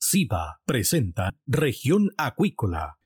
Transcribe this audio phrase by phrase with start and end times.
[0.00, 2.98] SIBA presenta Región Acuícola.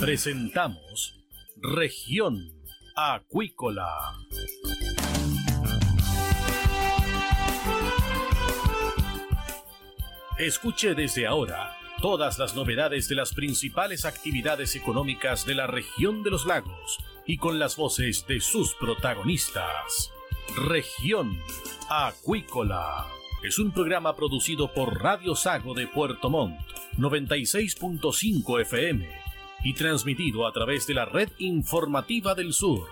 [0.00, 1.24] Presentamos
[1.56, 2.36] Región
[2.96, 3.88] Acuícola.
[10.38, 16.30] Escuche desde ahora todas las novedades de las principales actividades económicas de la región de
[16.30, 20.13] los lagos y con las voces de sus protagonistas.
[20.52, 21.40] Región
[21.88, 23.06] Acuícola
[23.42, 26.60] es un programa producido por Radio Sago de Puerto Montt,
[26.96, 29.08] 96.5 FM
[29.64, 32.86] y transmitido a través de la red informativa del sur.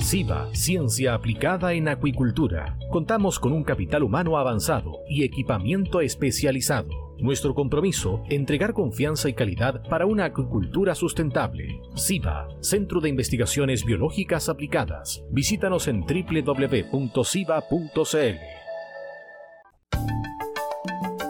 [0.00, 2.78] SIBA, Ciencia Aplicada en Acuicultura.
[2.90, 9.82] Contamos con un capital humano avanzado y equipamiento especializado nuestro compromiso, entregar confianza y calidad
[9.88, 11.80] para una acuicultura sustentable.
[11.94, 15.24] SIBA, Centro de Investigaciones Biológicas Aplicadas.
[15.30, 17.02] Visítanos en www.siba.cl.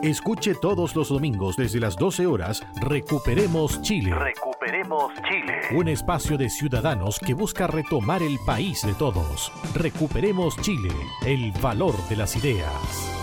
[0.03, 4.13] Escuche todos los domingos desde las 12 horas Recuperemos Chile.
[4.13, 5.61] Recuperemos Chile.
[5.77, 9.53] Un espacio de ciudadanos que busca retomar el país de todos.
[9.77, 10.91] Recuperemos Chile,
[11.25, 13.22] el valor de las ideas.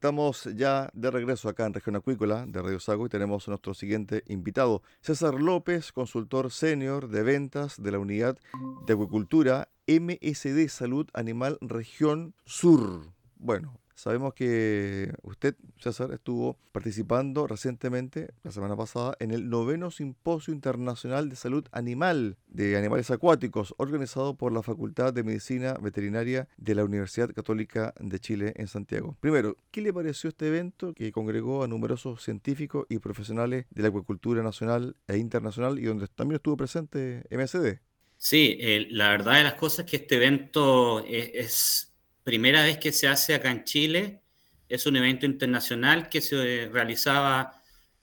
[0.00, 3.74] Estamos ya de regreso acá en Región Acuícola de Radio Sago y tenemos a nuestro
[3.74, 8.38] siguiente invitado, César López, consultor senior de ventas de la unidad
[8.86, 13.12] de acuicultura MSD Salud Animal Región Sur.
[13.36, 20.54] Bueno, Sabemos que usted, César, estuvo participando recientemente, la semana pasada, en el noveno Simposio
[20.54, 26.74] Internacional de Salud Animal de Animales Acuáticos, organizado por la Facultad de Medicina Veterinaria de
[26.76, 29.18] la Universidad Católica de Chile en Santiago.
[29.20, 33.88] Primero, ¿qué le pareció este evento que congregó a numerosos científicos y profesionales de la
[33.88, 37.80] acuicultura nacional e internacional y donde también estuvo presente MSD?
[38.16, 41.89] Sí, eh, la verdad de las cosas es que este evento es
[42.24, 44.22] primera vez que se hace acá en Chile.
[44.68, 47.60] Es un evento internacional que se realizaba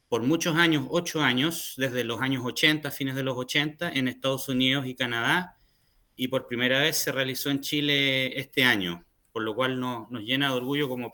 [0.09, 4.47] por muchos años, ocho años, desde los años 80, fines de los 80, en Estados
[4.47, 5.57] Unidos y Canadá,
[6.15, 10.47] y por primera vez se realizó en Chile este año, por lo cual nos, llena
[10.47, 11.11] de orgullo como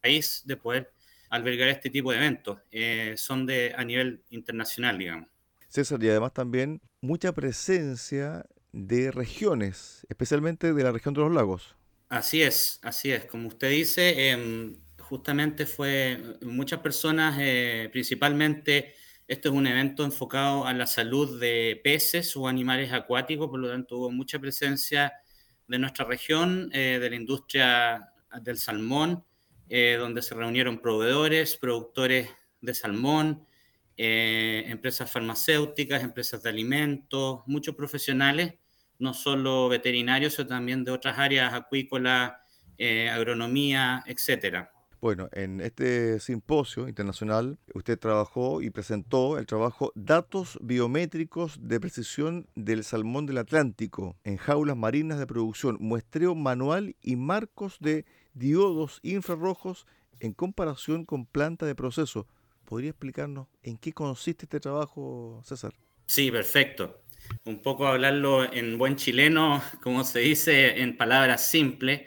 [0.00, 0.92] país de poder
[1.28, 2.58] albergar este tipo de eventos.
[2.70, 5.28] Eh, son de a nivel internacional, digamos.
[5.68, 11.76] César, y además también mucha presencia de regiones, especialmente de la región de los lagos.
[12.10, 13.24] Así es, así es.
[13.26, 18.94] Como usted dice, em, justamente fue muchas personas, eh, principalmente,
[19.28, 23.68] esto es un evento enfocado a la salud de peces o animales acuáticos, por lo
[23.70, 25.12] tanto hubo mucha presencia
[25.68, 29.24] de nuestra región, eh, de la industria del salmón,
[29.68, 32.28] eh, donde se reunieron proveedores, productores
[32.60, 33.46] de salmón,
[33.96, 38.54] empresas farmacéuticas, empresas de alimentos, muchos profesionales
[39.00, 42.42] no solo veterinarios, sino también de otras áreas acuícola,
[42.78, 44.72] eh, agronomía, etcétera.
[45.00, 52.46] Bueno, en este simposio internacional usted trabajó y presentó el trabajo Datos biométricos de precisión
[52.54, 58.04] del salmón del Atlántico en jaulas marinas de producción, muestreo manual y marcos de
[58.34, 59.86] diodos infrarrojos
[60.18, 62.28] en comparación con planta de proceso.
[62.66, 65.72] ¿Podría explicarnos en qué consiste este trabajo, César?
[66.04, 67.00] Sí, perfecto
[67.44, 72.02] un poco hablarlo en buen chileno, como se dice en palabras simples.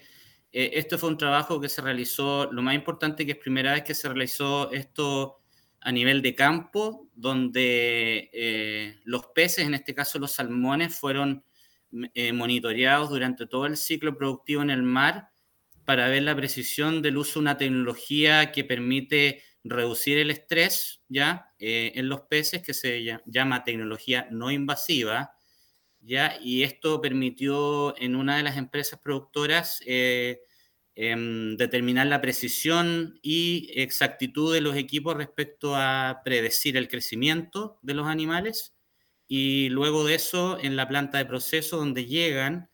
[0.52, 3.84] Eh, esto fue un trabajo que se realizó, lo más importante que es primera vez
[3.84, 5.40] que se realizó esto
[5.82, 11.44] a nivel de campo, donde eh, los peces, en este caso los salmones, fueron
[12.14, 15.30] eh, monitoreados durante todo el ciclo productivo en el mar
[15.86, 21.53] para ver la precisión del uso de una tecnología que permite reducir el estrés ya
[21.66, 25.32] eh, en los peces que se llama tecnología no invasiva
[26.02, 30.42] ya y esto permitió en una de las empresas productoras eh,
[30.96, 37.94] em, determinar la precisión y exactitud de los equipos respecto a predecir el crecimiento de
[37.94, 38.76] los animales
[39.26, 42.70] y luego de eso en la planta de proceso donde llegan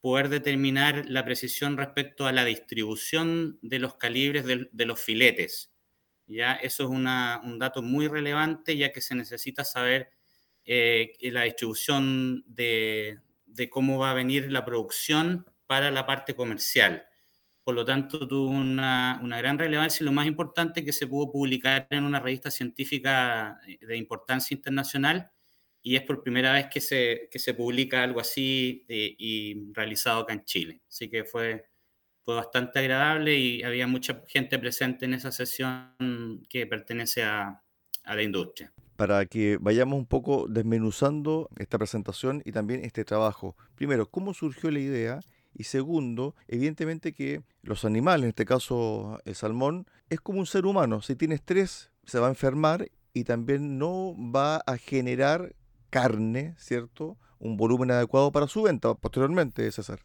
[0.00, 5.73] poder determinar la precisión respecto a la distribución de los calibres de, los filetes.
[6.26, 6.54] ¿Ya?
[6.54, 10.10] Eso es un dato muy relevante ya que se necesita saber
[10.64, 13.18] eh, la distribución de,
[13.70, 17.06] cómo va a venir la producción para la parte comercial.
[17.62, 21.32] Por lo tanto, tuvo una, una, gran relevancia y lo más importante que se pudo
[21.32, 25.30] publicar en una revista científica de importancia internacional
[25.86, 30.22] y es por primera vez que se, que se publica algo así eh, y realizado
[30.22, 30.80] acá en Chile.
[30.88, 31.66] Así que fue,
[32.24, 37.62] fue bastante agradable y había mucha gente presente en esa sesión que pertenece a,
[38.04, 38.72] a la industria.
[38.96, 43.56] Para que vayamos un poco desmenuzando esta presentación y también este trabajo.
[43.74, 45.20] Primero, ¿cómo surgió la idea?
[45.52, 50.66] Y segundo, evidentemente que los animales, en este caso el salmón, es como un ser
[50.66, 51.02] humano.
[51.02, 55.54] Si tiene estrés, se va a enfermar y también no va a generar
[55.90, 57.18] carne, ¿cierto?
[57.38, 60.00] Un volumen adecuado para su venta posteriormente, César.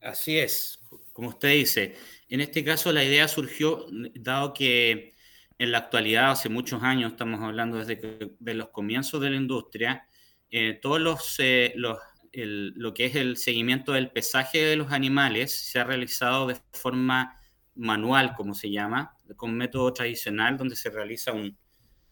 [0.00, 0.78] Así es,
[1.16, 1.96] como usted dice.
[2.28, 3.86] En este caso la idea surgió
[4.16, 5.14] dado que
[5.58, 10.06] en la actualidad, hace muchos años, estamos hablando desde de los comienzos de la industria,
[10.50, 15.78] eh, todos los, eh, lo que es el seguimiento del pesaje de los animales se
[15.78, 17.40] ha realizado de forma
[17.74, 21.32] manual, como se llama, con método tradicional, donde se realiza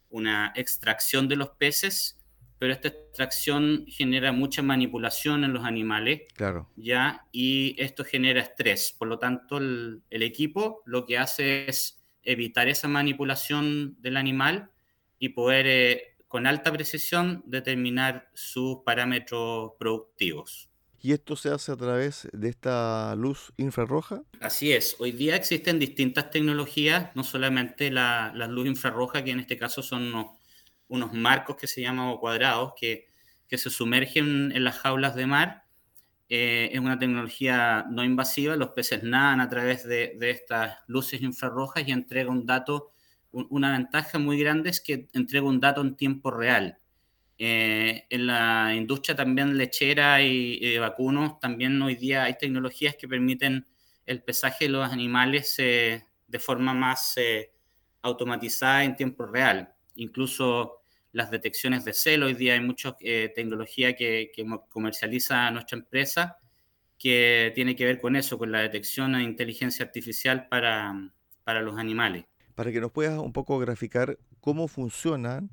[0.09, 2.24] una extracción de los peces
[2.59, 6.23] pero esta extracción genera mucha manipulación en los animales.
[6.35, 6.71] Claro.
[6.77, 7.27] ¿ya?
[7.33, 8.95] Y esto genera estrés.
[8.99, 14.71] Por lo tanto, el, equipo lo que hace es evitar esa manipulación del animal
[15.19, 20.71] y poder, eh, con alta precisión, determinar sus parámetros productivos.
[21.01, 24.23] ¿Y esto se hace a través de esta luz infrarroja?
[24.41, 24.97] Así es.
[24.99, 29.83] Hoy día existen distintas tecnologías, no solamente la, la luz infrarroja, que en este caso
[29.83, 30.29] son unos
[30.89, 33.09] marcos que se llaman cuadrados que,
[33.49, 35.65] que se sumergen en las jaulas de mar.
[36.29, 41.21] Eh, es una tecnología no invasiva, los peces nadan a través de, de estas luces
[41.21, 42.93] infrarrojas y entrega un dato,
[43.31, 46.79] una ventaja muy grande es que entrega un dato en tiempo real.
[47.37, 53.09] Eh, en la industria también lechera y, de vacunos, también hoy día hay tecnologías que
[53.09, 53.67] permiten
[54.07, 57.17] el pesaje de los animales eh, de forma más
[58.03, 59.74] automatizada en tiempo real.
[59.95, 60.81] Incluso
[61.13, 62.27] las detecciones de celo.
[62.27, 64.33] Hoy día hay mucha eh, tecnología que,
[64.69, 66.39] comercializa nuestra empresa
[66.99, 71.13] que tiene que ver con eso, con la detección de inteligencia artificial para,
[71.45, 72.25] para los animales.
[72.55, 75.51] Para que nos puedas un poco graficar cómo funcionan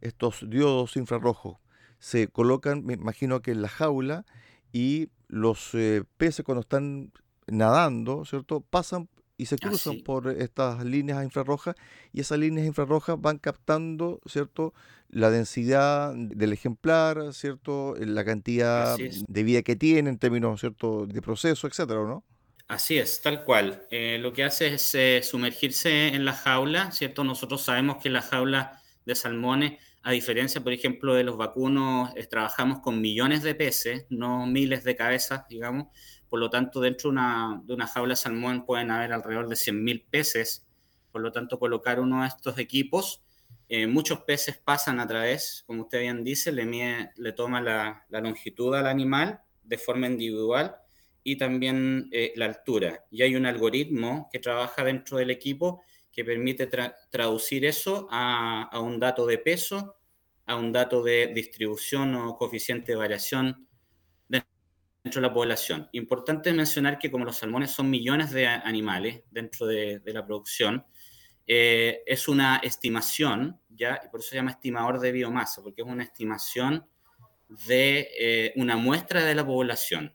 [0.00, 1.58] estos diodos infrarrojos.
[1.98, 4.24] Se colocan, me imagino que en la jaula
[4.72, 7.12] y los eh, peces cuando están
[7.46, 8.60] nadando, ¿cierto?
[8.60, 9.08] Pasan
[9.42, 11.74] y se cruzan por estas líneas infrarrojas
[12.12, 14.72] y esas líneas infrarrojas van captando, ¿cierto?
[15.08, 17.96] La densidad del ejemplar, ¿cierto?
[17.98, 21.06] La cantidad de vida que tiene en términos, ¿cierto?
[21.06, 22.24] De proceso, etcétera, ¿no?
[22.68, 23.82] Así es, tal cual.
[23.90, 27.24] Eh, lo que hace es eh, sumergirse en la jaula, ¿cierto?
[27.24, 32.78] Nosotros sabemos que la jaula de salmones, a diferencia, por ejemplo, de los vacunos, trabajamos
[32.78, 35.88] con millones de peces, no miles de cabezas, digamos
[36.32, 40.06] por lo tanto, dentro de una, de una jaula salmón pueden haber alrededor de 100.000
[40.08, 40.66] peces.
[41.10, 43.22] Por lo tanto, colocar uno de estos equipos,
[43.68, 48.74] eh, muchos peces pasan a través, como usted bien dice, le, le toma la, longitud
[48.74, 50.76] al animal de forma individual
[51.22, 53.04] y también eh, la altura.
[53.10, 56.66] Y hay un algoritmo que trabaja dentro del equipo que permite
[57.10, 59.98] traducir eso a, a, un dato de peso,
[60.46, 63.68] a un dato de distribución o coeficiente de variación
[65.02, 65.88] dentro de la población.
[65.92, 70.84] Importante mencionar que como los salmones son millones de animales dentro de, la producción,
[71.46, 74.00] eh, es una estimación, ¿ya?
[74.04, 76.86] Y por eso se llama estimador de biomasa, porque es una estimación
[77.66, 80.14] de eh, una muestra de la población.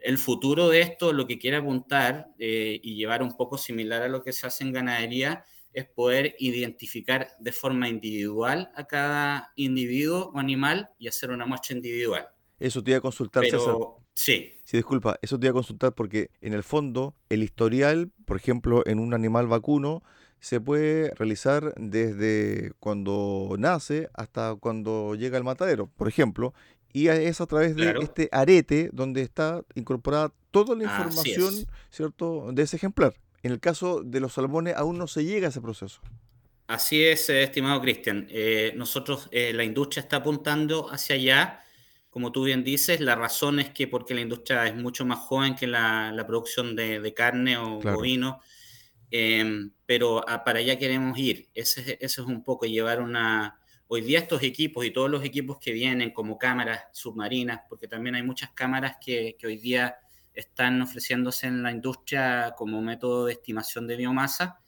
[0.00, 4.08] El futuro de esto, lo que quiere apuntar eh, y llevar un poco similar a
[4.08, 10.32] lo que se hace en ganadería, es poder identificar de forma individual a cada individuo
[10.34, 12.28] o animal y hacer una muestra individual.
[12.62, 13.74] Eso te iba a consultar, César.
[14.14, 14.54] Sí.
[14.64, 18.82] Sí, disculpa, eso te iba a consultar porque en el fondo el historial, por ejemplo,
[18.86, 20.02] en un animal vacuno,
[20.40, 26.52] se puede realizar desde cuando nace hasta cuando llega al matadero, por ejemplo,
[26.92, 31.54] y es a través de este arete donde está incorporada toda la información,
[31.90, 33.14] ¿cierto?, de ese ejemplar.
[33.42, 36.00] En el caso de los salmones aún no se llega a ese proceso.
[36.66, 38.26] Así es, eh, estimado Cristian.
[38.30, 41.64] Eh, nosotros, eh, la industria está apuntando hacia allá.
[42.12, 45.56] Como tú bien dices, la razón es que porque la industria es mucho más joven
[45.56, 48.40] que la, producción de, carne o bovino,
[49.10, 51.48] em, pero para allá queremos ir.
[51.54, 53.58] Ese, ese es un poco llevar una,
[53.94, 58.14] Hoy día estos equipos y todos los equipos que vienen como cámaras submarinas, porque también
[58.14, 59.98] hay muchas cámaras que, hoy día
[60.32, 64.58] están ofreciéndose en la industria como método de estimación de biomasa,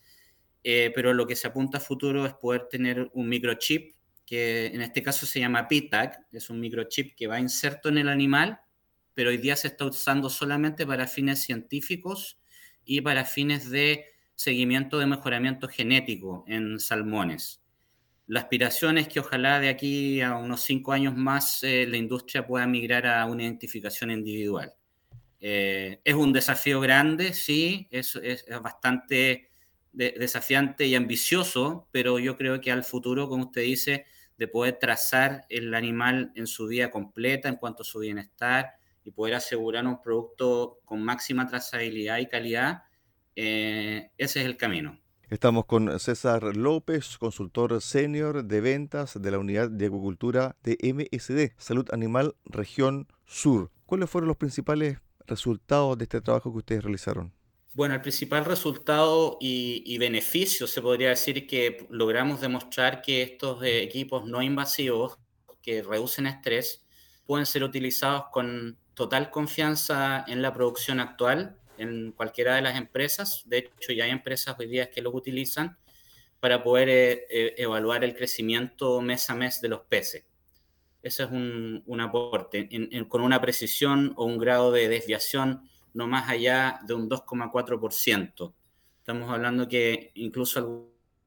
[0.63, 3.94] eh, pero lo que se apunta a futuro es poder tener un microchip,
[4.25, 8.09] que en este caso se llama PTAG, es un microchip que va inserto en el
[8.09, 8.61] animal,
[9.15, 12.39] pero hoy día se está usando solamente para fines científicos
[12.85, 17.63] y para fines de seguimiento de mejoramiento genético en salmones.
[18.27, 22.47] La aspiración es que ojalá de aquí a unos cinco años más eh, la industria
[22.47, 24.73] pueda migrar a una identificación individual.
[25.41, 29.51] Eh, es un desafío grande, sí, es, es, bastante
[29.95, 35.47] desafiante y ambicioso, pero yo creo que al futuro, como usted dice, de poder trazar
[35.49, 38.75] el animal en su vida completa en cuanto a su bienestar
[39.05, 42.83] y poder asegurar un producto con máxima trazabilidad y calidad,
[43.37, 44.99] eh, ese es el camino.
[45.31, 51.55] Estamos con César López, consultor senior de ventas de la unidad de acuicultura de MSD,
[51.57, 53.71] Salud Animal Región Sur.
[53.87, 57.33] ¿Cuáles fueron los principales resultados de este trabajo que ustedes realizaron?
[57.75, 63.83] Bueno, el principal resultado y, beneficio se podría decir que logramos demostrar que estos eh,
[63.83, 65.19] equipos no invasivos
[65.61, 66.87] que reducen estrés
[67.27, 73.43] pueden ser utilizados con total confianza en la producción actual en cualquiera de las empresas.
[73.47, 75.77] De hecho, ya hay empresas hoy día que los utilizan
[76.39, 80.25] para poder eh, eh, evaluar el crecimiento mes a mes de los peces.
[81.03, 82.69] Ese es un, aporte,
[83.09, 88.53] con una precisión o un grado de desviación no más allá de un 2,4%.
[88.99, 90.59] Estamos hablando que incluso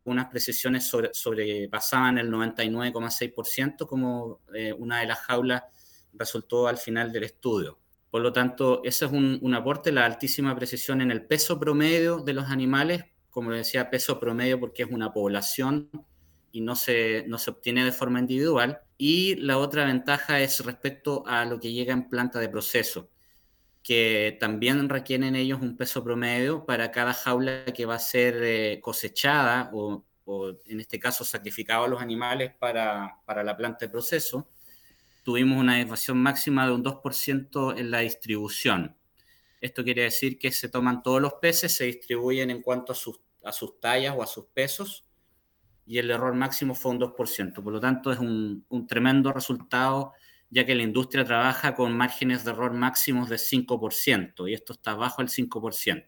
[0.03, 5.63] algunas precisiones sobre, sobrepasaban el 99,6%, como eh, una de las jaulas
[6.13, 7.79] resultó al final del estudio.
[8.09, 12.33] Por lo tanto, ese es un, aporte, la altísima precisión en el peso promedio de
[12.33, 15.89] los animales, como decía, peso promedio porque es una población
[16.51, 18.79] y no se, no se obtiene de forma individual.
[18.97, 23.09] Y la otra ventaja es respecto a lo que llega en planta de proceso,
[23.88, 28.82] que también requieren ellos un peso promedio para cada jaula que va a ser eh,
[28.82, 30.03] cosechada o,
[30.65, 34.50] en este caso sacrificado a los animales para, para la planta de proceso
[35.24, 38.98] tuvimos una desviación máxima de un 2% en la distribución.
[39.62, 43.22] Esto quiere decir que se toman todos los peces, se distribuyen en cuanto a sus,
[43.46, 45.06] a sus tallas o a sus pesos,
[45.86, 47.63] y el error máximo fue un 2%.
[47.63, 50.12] Por lo tanto, es un, un tremendo resultado,
[50.49, 54.95] ya que la industria trabaja con márgenes de error máximos de 5%, y esto está
[54.95, 56.05] bajo el 5%.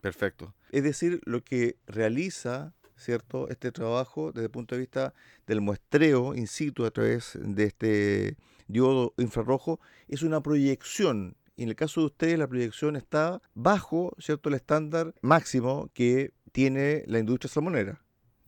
[0.00, 0.54] Perfecto.
[0.70, 3.48] Es decir, lo que realiza ¿cierto?
[3.48, 5.14] Este trabajo desde el punto de vista
[5.46, 8.36] del muestreo in situ a través de este
[8.68, 11.36] diodo infrarrojo es una proyección.
[11.56, 14.48] Y en el caso de ustedes la proyección está bajo, ¿cierto?
[14.48, 18.02] El estándar máximo que tiene la industria salmonera.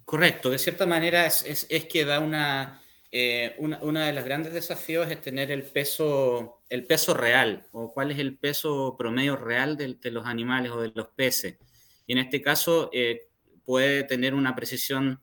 [0.05, 2.82] Correcto, de cierta manera es, que da una,
[3.15, 8.11] eh, una, de los grandes desafíos es tener el peso, el peso real, o cuál
[8.11, 11.59] es el peso promedio real de, los animales o de los peces.
[12.07, 13.29] Y en este caso, eh,
[13.65, 15.21] puede tener una precisión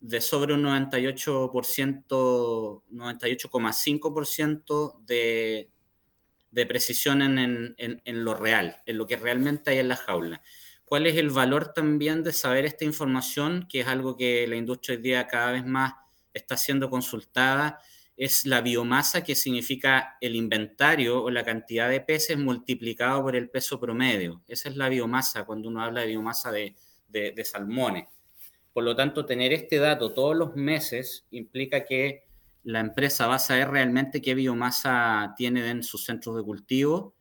[0.00, 5.70] de sobre un 98%, 98,5% de,
[6.50, 10.42] de precisión en, en, lo real, en lo que realmente hay en la jaula.
[10.84, 14.96] ¿Cuál es el valor también de saber esta información, que es algo que la industria
[14.96, 15.92] hoy día cada vez más
[16.34, 17.80] está siendo consultada?
[18.16, 23.48] Es la biomasa, que significa el inventario o la cantidad de peces multiplicado por el
[23.48, 24.42] peso promedio.
[24.46, 26.74] Esa es la biomasa cuando uno habla de biomasa de,
[27.08, 28.06] de, salmones.
[28.72, 32.24] Por lo tanto, tener este dato todos los meses implica que
[32.62, 37.14] la empresa va a saber realmente qué biomasa tiene en sus centros de cultivo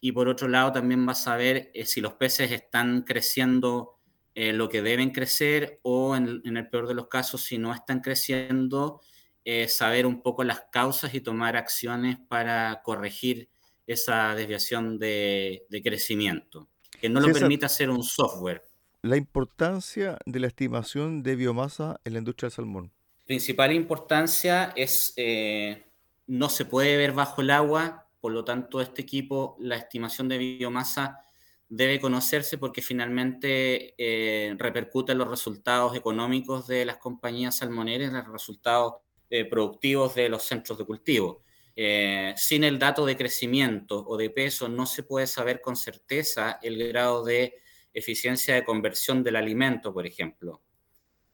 [0.00, 3.97] y por otro lado también va a saber eh, si los peces están creciendo
[4.40, 7.98] eh, lo que deben crecer o en, el peor de los casos si no están
[7.98, 9.00] creciendo,
[9.44, 13.48] eh, saber un poco las causas y tomar acciones para corregir
[13.88, 16.68] esa desviación de, crecimiento,
[17.00, 18.62] que no lo permite hacer un software
[19.02, 22.92] la importancia de la estimación de biomasa en la industria del salmón.
[23.26, 25.84] Principal importancia es, eh,
[26.28, 30.38] no se puede ver bajo el agua, por lo tanto este equipo, la estimación de
[30.38, 31.24] biomasa
[31.68, 38.16] debe conocerse porque finalmente eh, repercute en los resultados económicos de las compañías salmoneras, en
[38.16, 38.94] los resultados
[39.30, 41.44] eh, productivos de los centros de cultivo.
[41.80, 46.58] eh, sin el dato de crecimiento o de peso no se puede saber con certeza
[46.60, 47.54] el grado de
[47.94, 50.62] eficiencia de conversión del alimento, por ejemplo.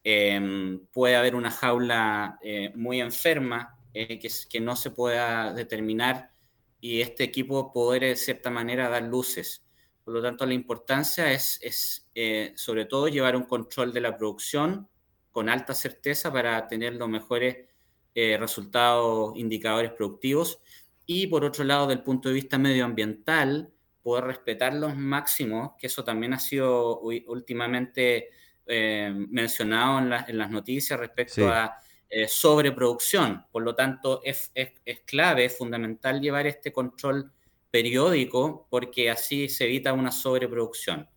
[0.03, 2.39] Em, puede haber una jaula
[2.75, 6.31] muy enferma que, no se pueda determinar
[6.79, 9.64] y este equipo poder de cierta manera dar luces.
[10.05, 14.15] Por lo tanto, la importancia es, es eh, sobre todo llevar un control de la
[14.15, 14.87] producción
[15.31, 17.65] con alta certeza para tener los mejores
[18.13, 20.59] eh, resultados, indicadores productivos.
[21.07, 26.03] Y por otro lado, del punto de vista medioambiental, poder respetar los máximos, que eso
[26.03, 28.29] también ha sido últimamente
[28.67, 31.79] eh, mencionado en, en, las noticias respecto a
[32.27, 33.43] sobreproducción.
[33.51, 37.31] Por lo tanto, es, es, es clave, es fundamental llevar este control
[37.75, 41.09] periódico porque así se evita una sobreproducción.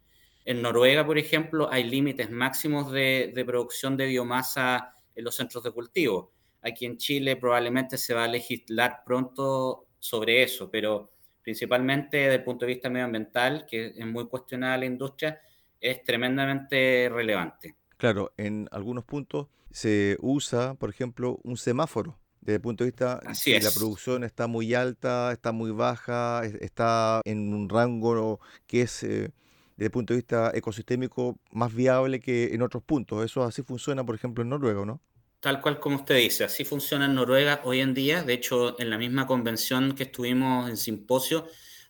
[0.45, 5.71] En Noruega, por ejemplo, hay límites máximos de, producción de biomasa en los centros de
[5.71, 6.33] cultivo.
[6.61, 11.13] Aquí en Chile probablemente se va a legislar pronto sobre eso, pero
[11.45, 15.41] principalmente desde el punto de vista medioambiental, que es muy cuestionada la industria,
[15.81, 17.77] es tremendamente relevante.
[17.97, 23.21] Claro, en algunos puntos se usa, por ejemplo, un semáforo desde el punto de vista
[23.45, 29.03] de la producción está muy alta, está muy baja, está en un rango que es,
[29.03, 29.31] eh,
[29.77, 33.23] desde el punto de vista ecosistémico, más viable que en otros puntos.
[33.23, 35.03] Eso así funciona, por ejemplo, en Noruega, ¿no?
[35.41, 38.23] Tal cual como usted dice, así funciona en Noruega hoy en día.
[38.23, 41.47] De hecho, en la misma convención que estuvimos en simposio,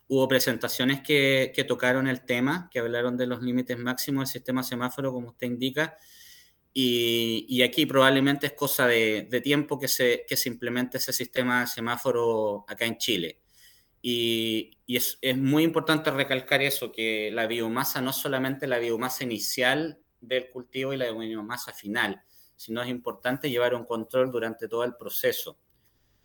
[0.08, 4.64] hubo presentaciones que, que tocaron el tema, que hablaron de los límites máximos del sistema
[4.64, 5.96] semáforo, como usted indica,
[6.80, 11.66] y, aquí probablemente es cosa de, tiempo que se, que se, implemente ese sistema de
[11.66, 13.40] semáforo acá en Chile.
[14.00, 19.24] Y, es, es, muy importante recalcar eso, que la biomasa no es solamente la biomasa
[19.24, 22.22] inicial del cultivo y la biomasa final,
[22.54, 25.58] sino es importante llevar un control durante todo el proceso.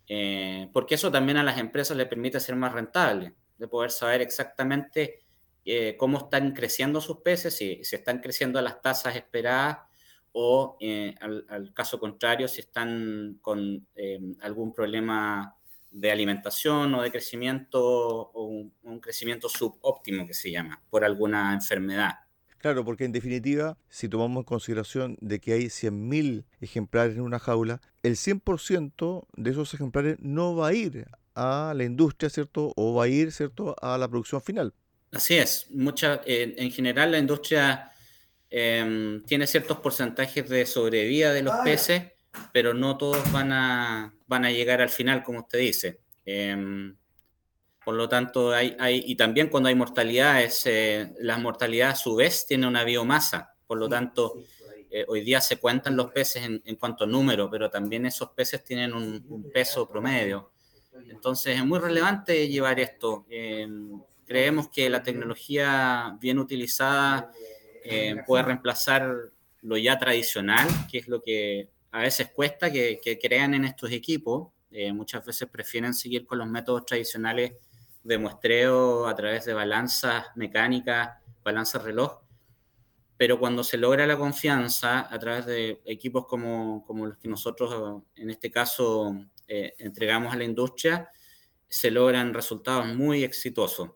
[0.08, 4.22] Eh, porque eso también a las empresas le permite ser más rentable, de poder saber
[4.22, 5.26] exactamente
[5.66, 9.92] eh, cómo están creciendo sus peces, si, si están creciendo a las tasas esperadas
[10.34, 15.56] o eh, al, caso contrario, si están con eh, algún problema
[15.92, 18.44] de alimentación o de crecimiento o
[18.82, 22.14] un, crecimiento subóptimo que se llama por alguna enfermedad.
[22.58, 27.38] Claro, porque en definitiva, si tomamos en consideración de que hay 100.000 ejemplares en una
[27.38, 31.06] jaula, el 100% de esos ejemplares no va a ir
[31.36, 32.74] a la industria, ¿cierto?
[32.76, 34.74] O va a ir, ¿cierto?, a la producción final.
[35.12, 35.68] Así es.
[35.70, 37.93] Mucha, en general, la industria
[38.56, 42.12] Em, tiene ciertos porcentajes de sobrevida de los peces,
[42.52, 46.02] pero no todos van a, van a llegar al final, como usted dice.
[46.24, 46.96] Em,
[47.84, 52.16] por lo tanto, hay, hay, y también cuando hay mortalidades, eh, la mortalidad a su
[52.16, 53.56] vez tiene una biomasa.
[53.66, 54.36] Por lo tanto,
[54.92, 58.30] eh, hoy día se cuentan los peces en, en, cuanto a número, pero también esos
[58.34, 60.52] peces tienen un, un peso promedio.
[61.10, 63.26] Entonces, es muy relevante llevar esto.
[63.32, 67.32] Em, creemos que la tecnología bien utilizada
[67.84, 73.54] eh, puede reemplazar lo ya tradicional, que es lo que a veces cuesta que, crean
[73.54, 74.50] en estos equipos.
[74.72, 77.54] Eh, muchas veces prefieren seguir con los métodos tradicionales
[78.04, 81.12] de muestreo a través de balanzas mecánicas,
[81.44, 82.22] balanzas reloj,
[83.16, 88.04] pero cuando se logra la confianza a través de equipos como, como los que nosotros
[88.16, 89.16] en este caso
[89.48, 91.10] eh, entregamos a la industria,
[91.70, 93.92] se logran resultados muy exitosos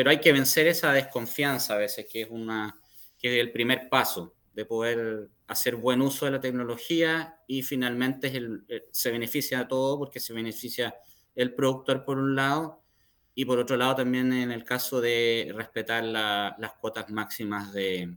[0.00, 2.80] pero hay que vencer esa desconfianza a veces, que es, una,
[3.18, 8.32] que es el primer paso de poder hacer buen uso de la tecnología y finalmente
[8.34, 10.94] eh, se beneficia a todo porque se beneficia
[11.34, 12.82] el productor por un lado
[13.34, 18.16] y por otro lado también en el caso de respetar las cuotas máximas de,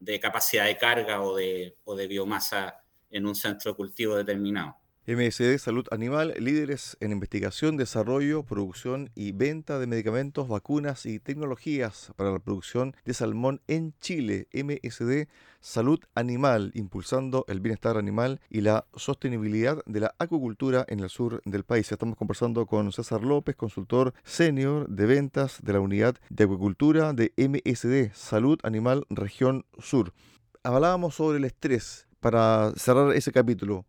[0.00, 4.78] de, capacidad de carga o de, o de biomasa en un centro de cultivo determinado.
[5.04, 12.12] MSD Salud Animal, líderes en investigación, desarrollo, producción y venta de medicamentos, vacunas y tecnologías
[12.14, 14.46] para la producción de salmón en Chile.
[14.52, 21.10] MSD Salud Animal, impulsando el bienestar animal y la sostenibilidad de la acuicultura en el
[21.10, 21.90] sur del país.
[21.90, 27.32] Estamos conversando con César López, consultor senior de ventas de la unidad de acuicultura de
[27.36, 30.12] MSD Salud Animal Región Sur.
[30.62, 32.06] Hablábamos sobre el estrés.
[32.20, 33.84] Para cerrar ese capítulo,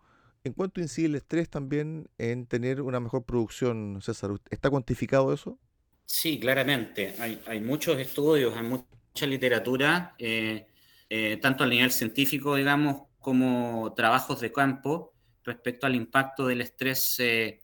[0.45, 4.31] ¿En cuánto incide el estrés también en tener una mejor producción, César?
[4.49, 5.57] ¿Está cuantificado eso?
[6.05, 7.15] Sí, claramente.
[7.47, 10.67] Hay, muchos estudios, hay mucha literatura, eh,
[11.09, 15.13] eh, tanto a nivel científico, digamos, como trabajos de campo
[15.45, 17.61] respecto al impacto del estrés eh,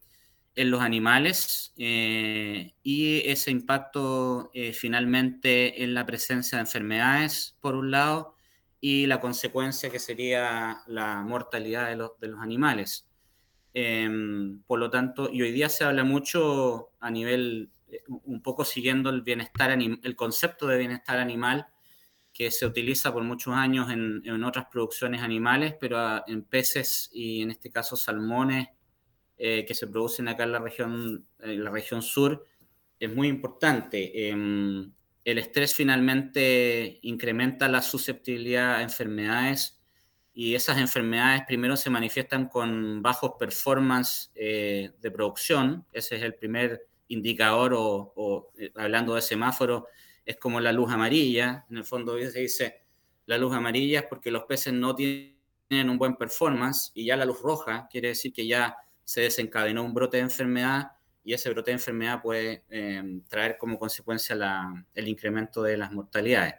[0.55, 8.35] en los animales y ese impacto finalmente en la presencia de enfermedades, por un lado,
[8.81, 13.07] y la consecuencia que sería la mortalidad de los, de los animales.
[13.73, 18.65] Em, por lo tanto, y hoy día se habla mucho a nivel, eh, un poco
[18.65, 21.67] siguiendo el bienestar, el concepto de bienestar animal
[22.33, 27.41] que se utiliza por muchos años en, en otras producciones animales, pero en peces y
[27.41, 28.69] en este caso salmones
[29.37, 32.45] eh, que se producen acá en la región, en la región sur,
[32.99, 34.29] es muy importante.
[34.29, 34.91] Em,
[35.29, 39.79] el estrés finalmente incrementa la susceptibilidad a enfermedades
[40.33, 46.35] y esas enfermedades primero se manifiestan con bajos performance eh, de producción, ese es el
[46.35, 49.87] primer indicador o, eh, hablando de semáforo,
[50.25, 52.83] es como la luz amarilla, en el fondo se dice
[53.25, 57.25] la luz amarilla es porque los peces no tienen un buen performance y ya la
[57.25, 61.71] luz roja quiere decir que ya se desencadenó un brote de enfermedad y ese brote
[61.71, 64.35] de enfermedad puede eh, traer como consecuencia
[64.93, 66.55] el incremento de las mortalidades.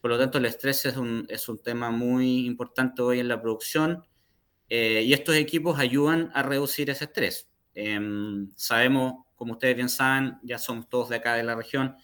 [0.00, 3.40] Por lo tanto, el estrés es un, es un tema muy importante hoy en la
[3.40, 4.04] producción
[4.68, 7.48] eh, y estos equipos ayudan a reducir ese estrés.
[7.74, 11.96] Em, sabemos, como ustedes bien saben, ya somos todos de acá de la región,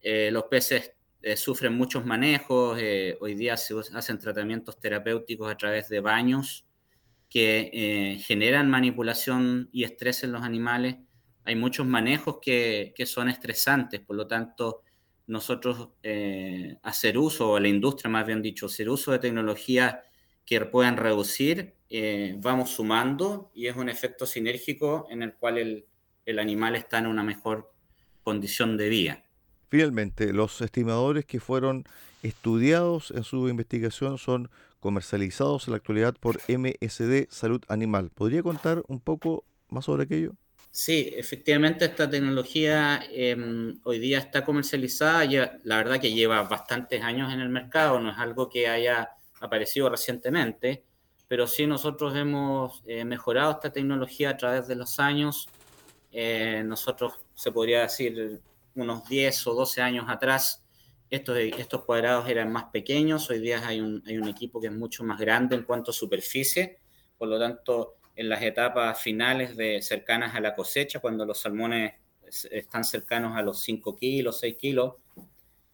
[0.00, 2.78] eh, los peces eh, sufren muchos manejos,
[3.20, 6.66] hoy día se hacen tratamientos terapéuticos a través de baños
[7.30, 10.96] que generan manipulación y estrés en los animales.
[11.44, 14.82] Hay muchos manejos que, son estresantes, por lo tanto,
[15.26, 19.96] nosotros eh, hacer uso, o la industria más bien dicho, hacer uso de tecnologías
[20.44, 25.84] que puedan reducir, eh, vamos sumando y es un efecto sinérgico en el cual
[26.26, 27.72] el animal está en una mejor
[28.22, 29.24] condición de vida.
[29.68, 31.84] Finalmente, los estimadores que fueron
[32.22, 38.10] estudiados en su investigación son comercializados en la actualidad por MSD Salud Animal.
[38.14, 40.36] ¿Podría contar un poco más sobre aquello?
[40.76, 45.24] Sí, efectivamente esta tecnología em, hoy día está comercializada,
[45.62, 49.10] la verdad que lleva bastantes años en el mercado, no es algo que haya
[49.40, 50.84] aparecido recientemente,
[51.28, 55.48] pero sí nosotros hemos eh, mejorado esta tecnología a través de los años.
[56.10, 58.42] Eh, nosotros, se podría decir,
[58.74, 60.64] unos 10 o 12 años atrás,
[61.08, 64.72] estos, estos cuadrados eran más pequeños, hoy día hay un, hay un equipo que es
[64.72, 66.80] mucho más grande en cuanto a superficie,
[67.16, 71.94] por lo tanto en las etapas finales de cercanas a la cosecha, cuando los salmones
[72.50, 74.94] están cercanos a los 5 kilos, 6 kilos,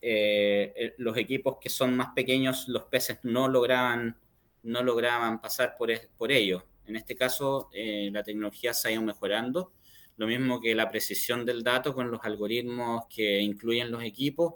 [0.02, 4.16] eh, eh, los equipos que son más pequeños, los peces no lograban,
[4.62, 6.62] no lograban pasar por, por ellos.
[6.86, 9.72] En este caso, eh, la tecnología se ha ido mejorando,
[10.16, 14.54] lo mismo que la precisión del dato con los algoritmos que incluyen los equipos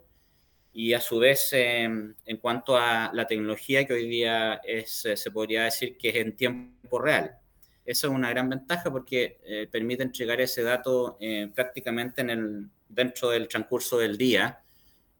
[0.72, 5.64] y a su vez en cuanto a la tecnología que hoy día es, se podría
[5.64, 7.38] decir que es en tiempo real.
[7.84, 12.70] Eso es una gran ventaja porque eh, permite entregar ese dato eh, prácticamente en el,
[12.88, 14.62] dentro del transcurso del día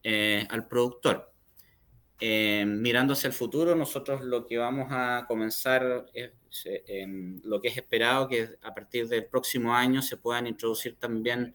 [0.03, 1.31] eh, al productor.
[2.19, 6.31] mirando hacia el futuro, nosotros lo que vamos a comenzar es
[7.43, 11.53] lo que es esperado que a partir del próximo año se puedan introducir también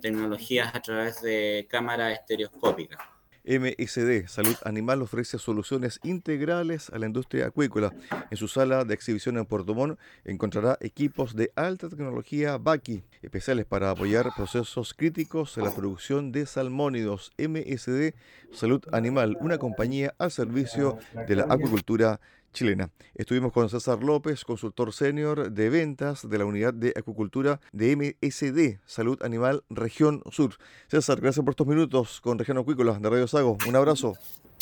[0.00, 3.17] tecnologías a través de cámaras estereoscópicas.
[3.48, 7.94] MSD Salud Animal ofrece soluciones integrales a la industria acuícola.
[8.30, 13.64] En su sala de exhibición en Puerto Montt encontrará equipos de alta tecnología BACI, especiales
[13.64, 17.32] para apoyar procesos críticos en la producción de salmónidos.
[17.38, 18.12] MSD
[18.52, 22.20] Salud Animal, una compañía al servicio de la acuicultura
[22.52, 22.90] chilena.
[23.14, 28.80] Estuvimos con César López, consultor senior de ventas de la unidad de acuicultura de MSD,
[28.86, 30.54] Salud Animal Región Sur.
[30.88, 33.58] César, gracias por estos minutos con Región Acuícola de Radio Sago.
[33.66, 34.14] Un abrazo.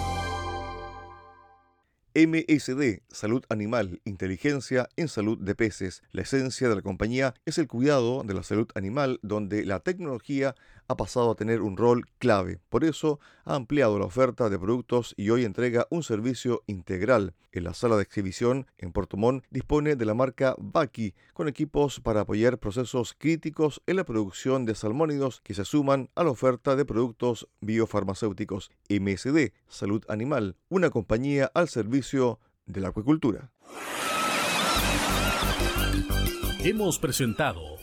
[2.16, 6.04] MSD, Salud Animal, Inteligencia en Salud de Peces.
[6.12, 10.54] La esencia de la compañía es el cuidado de la salud animal, donde la tecnología
[10.88, 12.60] ha pasado a tener un rol clave.
[12.70, 17.34] Por eso ha ampliado la oferta de productos y hoy entrega un servicio integral.
[17.52, 22.00] En la sala de exhibición en Puerto Montt dispone de la marca Baki, con equipos
[22.00, 26.76] para apoyar procesos críticos en la producción de salmónidos que se suman a la oferta
[26.76, 28.72] de productos biofarmacéuticos.
[28.90, 33.52] MSD, Salud Animal, una compañía al servicio de la acuicultura.
[36.64, 37.83] Hemos presentado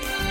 [0.00, 0.27] Thank you.